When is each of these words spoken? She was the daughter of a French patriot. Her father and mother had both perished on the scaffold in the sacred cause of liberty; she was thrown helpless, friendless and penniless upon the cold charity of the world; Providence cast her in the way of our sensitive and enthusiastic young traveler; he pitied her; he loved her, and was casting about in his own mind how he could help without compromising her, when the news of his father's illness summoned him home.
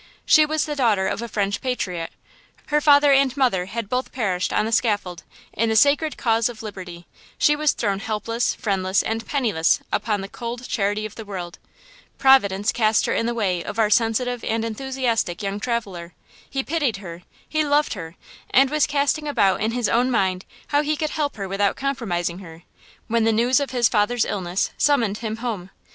She 0.25 0.47
was 0.47 0.65
the 0.65 0.75
daughter 0.75 1.07
of 1.07 1.21
a 1.21 1.27
French 1.27 1.61
patriot. 1.61 2.09
Her 2.69 2.81
father 2.81 3.13
and 3.13 3.37
mother 3.37 3.65
had 3.67 3.87
both 3.87 4.11
perished 4.11 4.51
on 4.51 4.65
the 4.65 4.71
scaffold 4.71 5.21
in 5.53 5.69
the 5.69 5.75
sacred 5.75 6.17
cause 6.17 6.49
of 6.49 6.63
liberty; 6.63 7.05
she 7.37 7.55
was 7.55 7.73
thrown 7.73 7.99
helpless, 7.99 8.55
friendless 8.55 9.03
and 9.03 9.23
penniless 9.27 9.79
upon 9.93 10.21
the 10.21 10.27
cold 10.27 10.67
charity 10.67 11.05
of 11.05 11.13
the 11.13 11.23
world; 11.23 11.59
Providence 12.17 12.71
cast 12.71 13.05
her 13.05 13.13
in 13.13 13.27
the 13.27 13.35
way 13.35 13.63
of 13.63 13.77
our 13.77 13.91
sensitive 13.91 14.43
and 14.43 14.65
enthusiastic 14.65 15.43
young 15.43 15.59
traveler; 15.59 16.15
he 16.49 16.63
pitied 16.63 16.97
her; 16.97 17.21
he 17.47 17.63
loved 17.63 17.93
her, 17.93 18.15
and 18.49 18.71
was 18.71 18.87
casting 18.87 19.27
about 19.27 19.61
in 19.61 19.69
his 19.69 19.87
own 19.87 20.09
mind 20.09 20.45
how 20.69 20.81
he 20.81 20.97
could 20.97 21.11
help 21.11 21.37
without 21.37 21.75
compromising 21.75 22.39
her, 22.39 22.63
when 23.05 23.23
the 23.23 23.31
news 23.31 23.59
of 23.59 23.69
his 23.69 23.87
father's 23.87 24.25
illness 24.25 24.71
summoned 24.79 25.19
him 25.19 25.35
home. 25.45 25.69